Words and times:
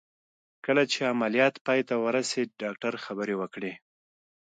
کله 0.65 0.83
چې 0.91 0.99
عمليات 1.13 1.55
پای 1.65 1.79
ته 1.87 1.95
ورسېد 2.03 2.49
ډاکتر 2.61 2.93
خبرې 3.05 3.35
وکړې. 3.37 3.73